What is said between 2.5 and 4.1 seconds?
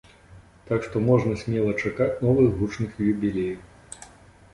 гучных юбілеяў.